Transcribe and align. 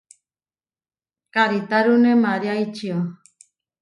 Karitárune 1.33 2.13
María 2.15 2.55
ičió. 2.61 2.97